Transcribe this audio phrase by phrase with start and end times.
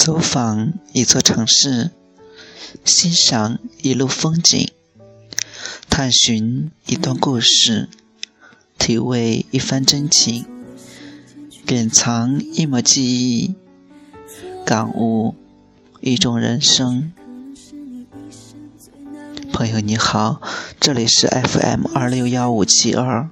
[0.00, 1.90] 走访一座城市，
[2.86, 4.66] 欣赏一路风景，
[5.90, 7.86] 探寻一段故事，
[8.78, 10.46] 体味一番真情，
[11.66, 13.54] 典藏一抹记忆，
[14.64, 15.34] 感悟
[16.00, 17.12] 一种人生。
[19.52, 20.40] 朋友你好，
[20.80, 23.28] 这里是 FM 二六幺五七二，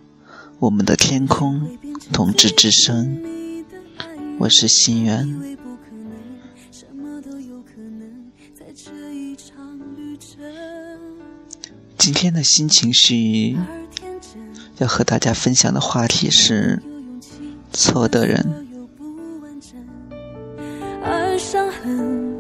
[0.58, 1.78] 我们的天空
[2.12, 3.22] 同志之声，
[4.40, 5.56] 我是心源。
[12.08, 13.14] 今天的心情是
[14.78, 16.82] 要和大家分享的话题是
[17.70, 18.42] 错的人。
[21.04, 22.34] 而伤痕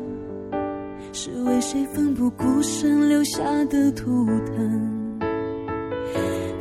[1.12, 5.20] 是为谁奋不顾身留下的图腾？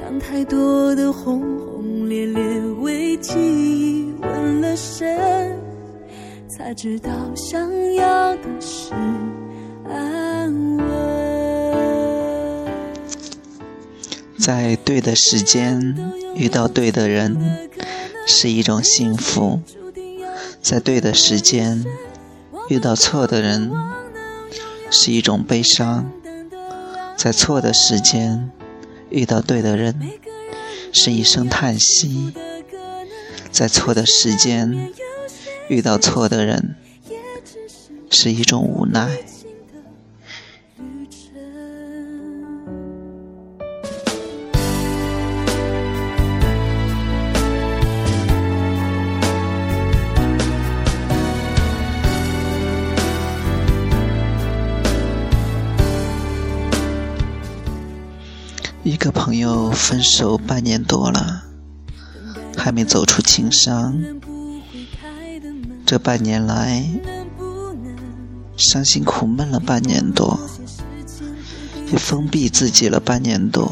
[0.02, 5.58] 当太多的轰轰烈烈为记忆纹了身，
[6.50, 8.92] 才知道想要的是
[9.90, 10.87] 安稳。
[14.48, 15.94] 在对的时间
[16.34, 17.68] 遇到对的人
[18.26, 19.60] 是一种幸福，
[20.62, 21.84] 在对的时间
[22.70, 23.70] 遇到错的人
[24.90, 26.10] 是一种悲伤，
[27.18, 28.50] 在错的时间
[29.10, 30.14] 遇到对的人
[30.94, 32.32] 是一声叹息，
[33.52, 34.94] 在错的时间
[35.68, 36.78] 遇到错的人
[38.10, 39.10] 是一种无奈。
[59.78, 61.44] 分手半年多了，
[62.58, 63.98] 还没走出情伤。
[65.86, 66.86] 这半年来，
[68.58, 70.38] 伤心苦闷了半年多，
[71.90, 73.72] 也封闭自己了半年多。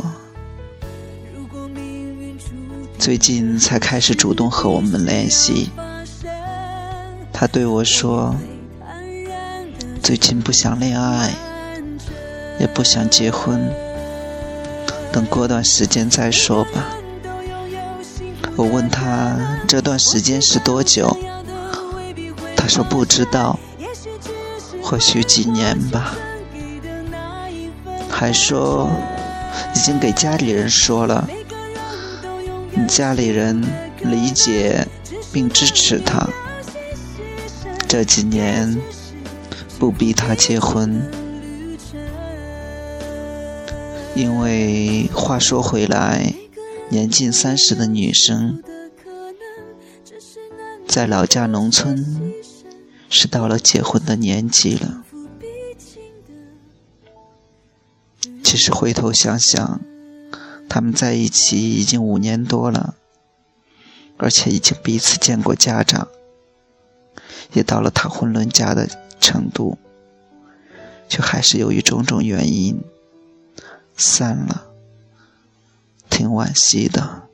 [2.97, 5.69] 最近才开始主动和我们联系。
[7.33, 8.33] 他对我说
[10.01, 11.33] ：“最近不想恋爱，
[12.59, 13.69] 也不想结婚。”
[15.15, 16.97] 等过段时间再说吧。
[18.57, 21.15] 我问他这段时间是多久，
[22.57, 23.57] 他说不知道，
[24.83, 26.13] 或许几年吧。
[28.09, 28.89] 还说
[29.73, 31.29] 已经给家里人说了，
[32.85, 33.63] 家里人
[34.01, 34.85] 理解
[35.31, 36.27] 并支持他，
[37.87, 38.77] 这几年
[39.79, 41.09] 不逼他结婚。
[44.15, 46.33] 因为话说回来，
[46.89, 48.63] 年近三十的女生，
[50.87, 52.33] 在老家农村
[53.09, 55.03] 是到了结婚的年纪了。
[58.41, 59.81] 其实回头想想，
[60.69, 62.95] 他们在一起已经五年多了，
[64.15, 66.07] 而且已经彼此见过家长，
[67.51, 68.87] 也到了谈婚论嫁的
[69.19, 69.77] 程度，
[71.09, 72.79] 却还是由于种种原因。
[73.97, 74.67] 散了，
[76.09, 77.24] 挺惋惜的。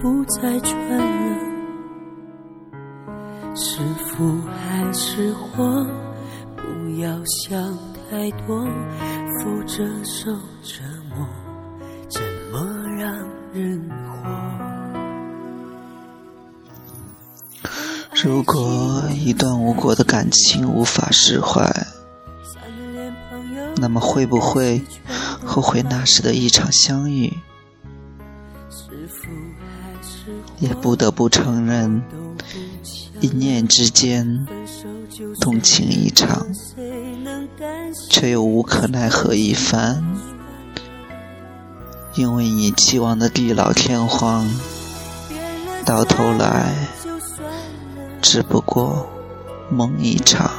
[0.00, 1.38] 不再纯了，
[3.56, 5.84] 是福还是祸？
[6.56, 6.62] 不
[7.00, 7.76] 要想
[8.08, 8.64] 太多，
[9.38, 10.30] 负着受
[10.62, 11.26] 折磨，
[12.08, 12.22] 怎
[12.52, 12.64] 么
[12.96, 13.12] 让
[13.52, 14.18] 人活？
[18.24, 21.68] 如果一段无果的感情无法释怀。
[23.80, 24.82] 那么会不会
[25.44, 27.32] 后悔那时的一场相遇？
[30.60, 32.02] 也不得不承认，
[33.20, 34.46] 一念之间
[35.40, 36.46] 动情一场，
[38.10, 40.02] 却又无可奈何一番。
[42.14, 44.44] 因为你期望的地老天荒，
[45.84, 46.74] 到头来
[48.20, 49.08] 只不过
[49.70, 50.50] 梦一场。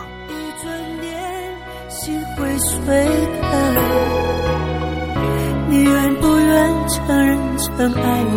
[5.70, 8.36] 你愿不愿承认曾爱我，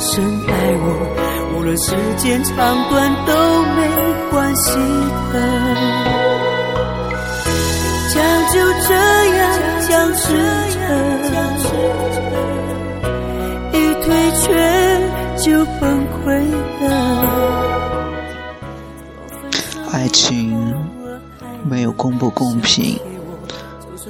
[0.00, 0.50] 深爱
[0.82, 0.84] 我？
[1.56, 2.54] 无论时间长
[2.90, 3.32] 短都
[3.76, 3.78] 没
[4.32, 4.66] 关系
[5.32, 5.34] 的，
[8.08, 8.18] 将
[8.50, 8.54] 就
[8.88, 8.90] 这
[9.36, 9.40] 样
[9.88, 10.22] 僵持
[10.72, 10.76] 着，
[13.72, 14.04] 一退
[14.40, 14.42] 却
[15.38, 15.44] 就
[15.80, 15.80] 崩
[16.24, 16.24] 溃
[16.82, 16.84] 了。
[19.92, 20.74] 爱情
[21.62, 22.98] 没有公不公平，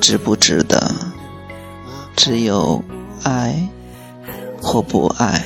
[0.01, 0.91] 值不值得，
[2.17, 2.85] 只有
[3.25, 3.69] 爱
[4.61, 5.44] 或不爱。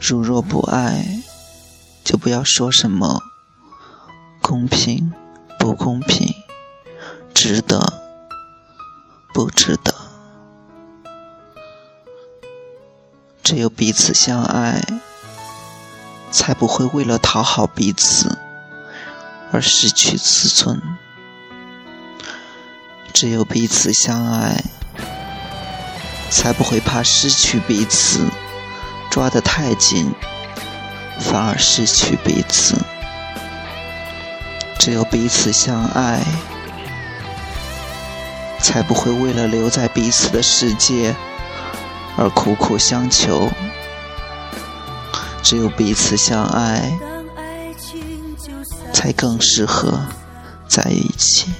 [0.00, 1.22] 如若不爱，
[2.04, 3.20] 就不要说什么
[4.40, 5.12] 公平
[5.58, 6.34] 不公平，
[7.32, 8.02] 值得
[9.32, 9.94] 不值得。
[13.42, 14.82] 只有彼此相爱，
[16.30, 18.38] 才不会为了讨好彼此
[19.52, 20.80] 而失去自尊。
[23.12, 24.64] 只有彼此相爱，
[26.32, 28.26] 才不会怕失去彼此。
[29.10, 30.10] 抓得太紧，
[31.20, 32.74] 反而失去彼此。
[34.78, 36.24] 只有彼此相爱，
[38.58, 41.14] 才不会为了留在彼此的世界
[42.16, 43.50] 而苦苦相求。
[45.42, 46.98] 只有彼此相爱，
[48.94, 50.00] 才更适合
[50.66, 51.52] 在一起。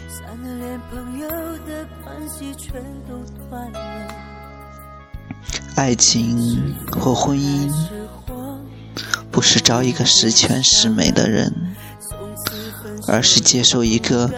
[5.75, 7.73] 爱情或婚姻，
[9.31, 11.75] 不是找一个十全十美的人，
[13.09, 14.31] 而是接受一个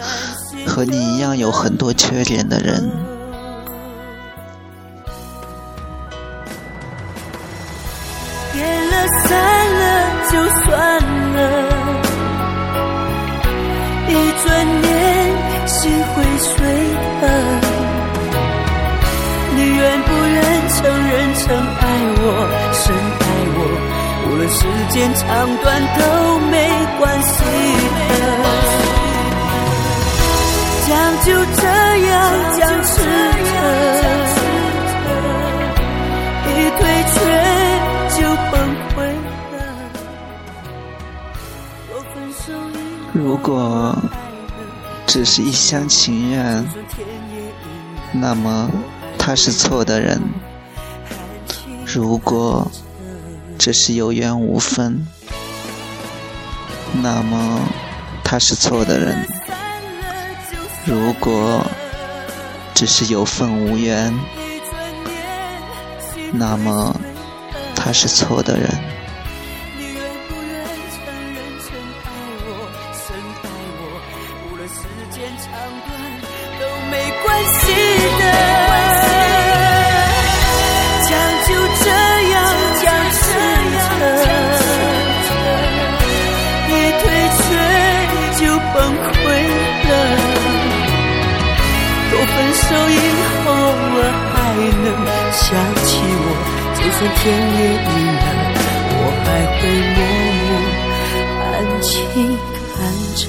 [0.65, 2.89] 和你一样有很多缺点的人。
[22.27, 22.29] 我，
[22.73, 23.23] 深爱
[23.55, 23.59] 我，
[24.25, 24.57] 无论时
[24.89, 25.23] 间长
[25.61, 25.65] 短
[25.99, 26.01] 都
[26.49, 26.57] 没
[26.97, 27.33] 关系
[28.09, 28.11] 的，
[30.87, 30.89] 将
[31.23, 31.61] 就这
[32.07, 32.11] 样
[32.57, 32.93] 僵持
[33.45, 33.53] 着，
[36.49, 36.49] 一
[36.79, 36.81] 退
[37.13, 37.15] 却
[38.17, 38.19] 就
[38.51, 38.53] 崩
[38.89, 38.97] 溃
[39.53, 39.55] 了。
[43.13, 43.95] 如果
[45.05, 46.65] 只是一厢情愿，
[48.11, 48.67] 那么
[49.19, 50.19] 他是错的人。
[51.95, 52.69] 如果
[53.57, 55.07] 只是有缘无分，
[57.01, 57.61] 那么
[58.21, 59.15] 他是错的人；
[60.83, 61.65] 如果
[62.73, 64.13] 只是有份无缘，
[66.33, 66.93] 那么
[67.73, 68.67] 他是错的人。
[74.67, 74.81] 时
[75.11, 75.45] 间长
[75.85, 75.89] 短
[76.59, 76.93] 都没
[77.23, 77.84] 关系
[96.97, 97.75] 算天也阴
[98.15, 98.23] 了，
[98.97, 99.27] 我还
[99.59, 99.61] 会
[99.95, 99.97] 默
[100.39, 100.49] 默
[101.51, 101.91] 安静
[102.71, 102.75] 看
[103.15, 103.19] 着。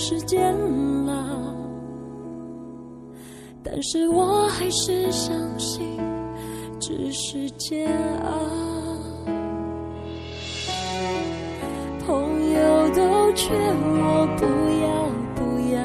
[0.00, 0.54] 时间
[1.04, 1.54] 了，
[3.62, 6.00] 但是我还是相信
[6.80, 7.86] 只是煎
[8.24, 8.30] 熬。
[12.06, 14.46] 朋友都劝我不
[14.80, 14.90] 要。
[15.36, 15.78] 不要，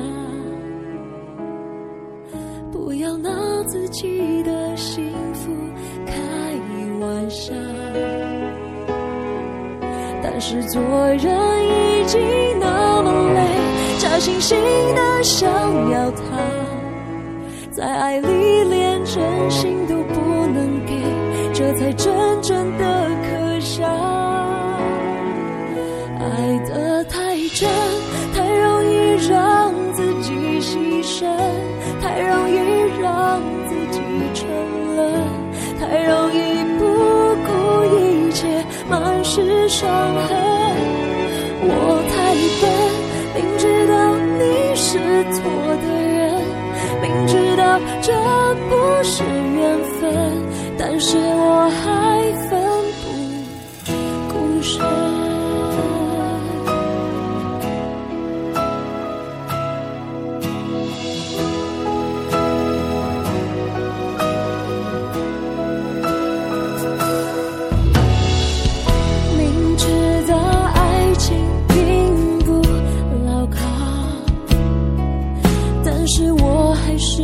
[2.72, 3.29] 不要拿
[3.67, 5.51] 自己的幸福
[6.05, 6.13] 开
[7.01, 7.53] 玩笑，
[10.24, 11.25] 但是做人
[11.65, 12.19] 已经
[14.46, 14.56] 心，
[14.94, 15.50] 的想
[15.90, 16.22] 要他，
[17.72, 20.94] 在爱里连真心都不能给，
[21.52, 23.84] 这才真正的可笑。
[26.20, 27.68] 爱得太真，
[28.36, 31.25] 太容易让自己牺牲，
[32.00, 32.54] 太容易
[33.02, 34.00] 让自己
[34.36, 34.48] 沉
[34.96, 35.24] 沦，
[35.80, 36.86] 太容易不
[37.48, 37.50] 顾
[37.98, 39.90] 一切，满是伤
[40.28, 40.54] 痕。
[49.07, 50.03] 是缘分，
[50.79, 52.59] 但是我还奋
[53.03, 53.05] 不
[54.33, 54.33] 顾
[54.63, 54.83] 身。
[69.38, 69.85] 明知
[70.27, 70.35] 道
[70.74, 72.51] 爱情并不
[73.24, 73.59] 牢靠，
[75.85, 77.21] 但是我还是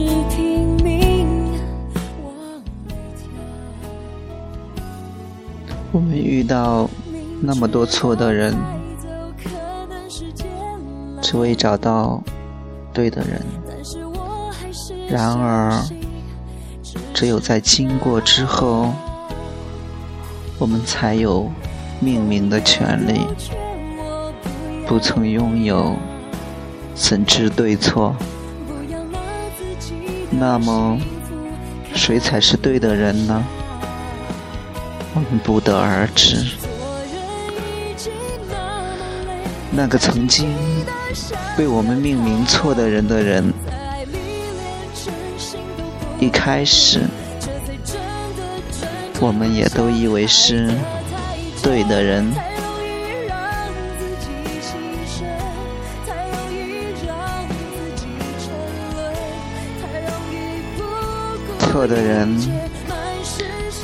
[5.91, 6.89] 我们遇到
[7.41, 8.55] 那么多错的人，
[11.21, 12.23] 只为找到
[12.93, 13.41] 对的人。
[15.09, 15.83] 然而，
[17.13, 18.93] 只有在经过之后，
[20.57, 21.51] 我们才有
[21.99, 23.25] 命名的权利。
[24.87, 25.93] 不曾拥有，
[26.95, 28.15] 怎知对错？
[30.29, 30.97] 那么，
[31.93, 33.43] 谁才是对的人呢？
[35.13, 36.45] 我们不得而知。
[39.71, 40.53] 那个曾经
[41.57, 43.53] 被我们命名错的人的人，
[46.19, 47.01] 一开始
[49.19, 50.69] 我们也都以为是
[51.61, 52.31] 对的人。
[61.59, 62.37] 错的人，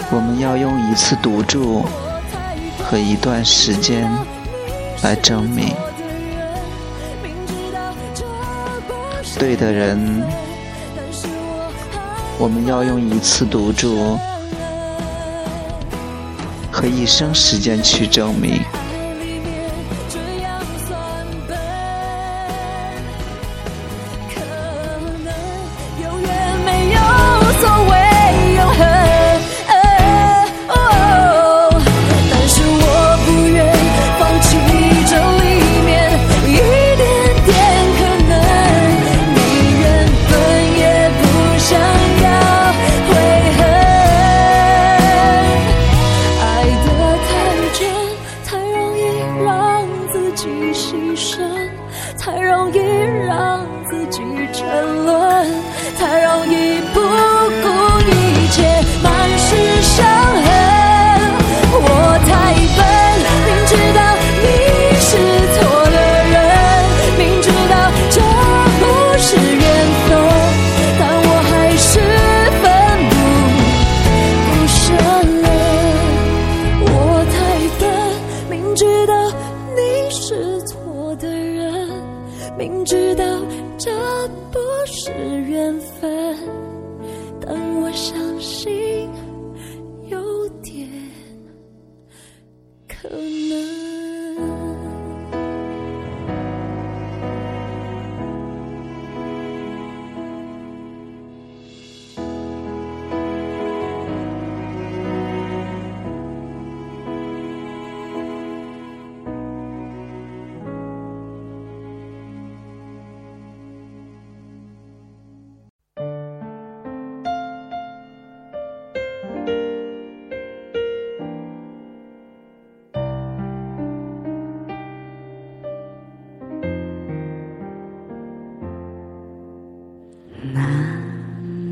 [0.10, 1.84] 我们要用一次赌注
[2.84, 4.10] 和一段时间
[5.04, 5.76] 来证明。
[9.38, 10.24] 对的人，
[12.40, 14.18] 我们要用一次赌注
[16.72, 18.62] 和一生时间去证明。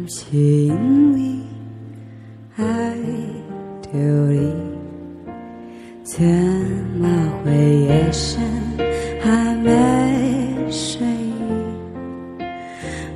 [0.08, 1.42] 心里
[2.58, 2.96] 爱
[3.82, 4.54] 丢你，
[6.04, 6.24] 怎
[7.00, 7.08] 么
[7.44, 8.44] 会夜深
[9.20, 11.02] 还没睡？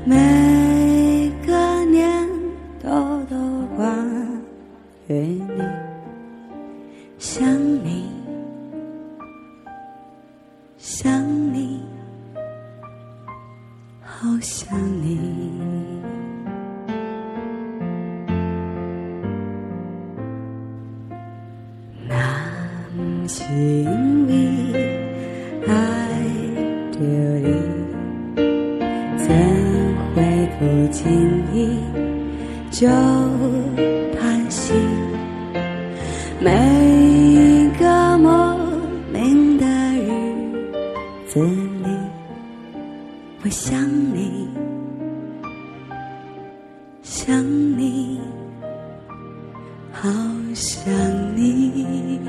[0.04, 2.28] 每个念
[2.82, 2.90] 头
[3.30, 3.38] 都
[3.78, 4.42] 关
[5.08, 5.62] 于你，
[7.20, 7.48] 想
[7.84, 8.10] 你，
[10.80, 11.82] 想你。
[14.02, 15.79] 好想你。
[23.60, 24.74] 男心里
[25.68, 25.74] 爱
[26.94, 27.00] 丢
[27.44, 27.52] 你，
[29.18, 29.28] 怎
[30.16, 30.18] 会
[30.58, 31.04] 不经
[31.54, 31.78] 意
[32.72, 32.88] 就
[34.18, 34.74] 叹息。
[36.40, 38.58] 每个莫
[39.12, 39.66] 名的
[39.98, 40.08] 日
[41.28, 41.90] 子里，
[43.44, 43.86] 我想
[44.16, 44.48] 你，
[47.02, 47.44] 想
[47.78, 48.22] 你，
[49.92, 50.10] 好
[50.54, 50.82] 想
[51.36, 52.20] 你。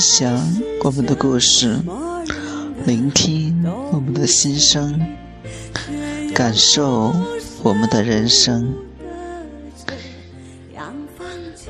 [0.00, 0.34] 享
[0.82, 1.78] 我们的故事，
[2.86, 4.98] 聆听我们的心声，
[6.34, 7.12] 感受
[7.62, 8.74] 我们的人生。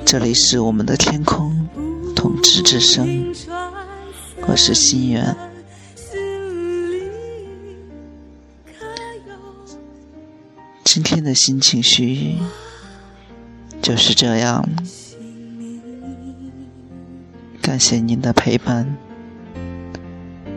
[0.05, 1.69] 这里是我们的天空，
[2.15, 3.35] 统治之声，
[4.47, 5.37] 我是心源。
[10.85, 12.39] 今天的心情絮语
[13.83, 14.65] 就是这样。
[17.63, 18.97] 感谢您的陪伴，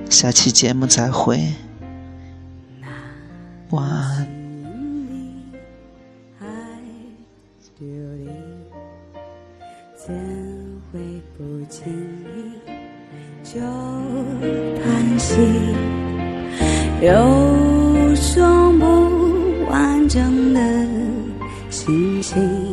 [0.09, 1.39] 下期节目再会，
[3.69, 4.27] 晚安。
[10.05, 10.13] 怎
[10.91, 10.99] 会
[11.37, 12.59] 不经意
[13.41, 13.61] 就
[14.83, 15.37] 叹息？
[17.01, 20.59] 有双不完整的
[21.69, 22.72] 星星，